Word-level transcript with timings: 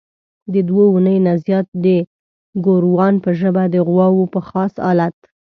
د 0.53 0.55
دوو 0.67 0.83
اونیو 0.91 1.23
نه 1.27 1.33
زیات 1.45 1.67
د 1.85 1.87
ګوروان 2.65 3.13
په 3.23 3.29
ژبه 3.39 3.63
د 3.69 3.75
غواوو 3.87 4.31
په 4.33 4.39
خاص 4.49 4.73
الت. 4.89 5.17